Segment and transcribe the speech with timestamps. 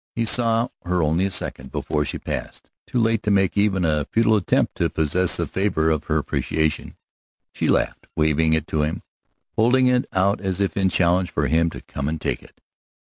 [0.15, 4.05] He saw her only a second before she passed, too late to make even a
[4.11, 6.95] futile attempt to possess the favor of her appreciation.
[7.53, 9.03] She laughed, waving it to him,
[9.55, 12.61] holding it out as if in challenge for him to come and take it.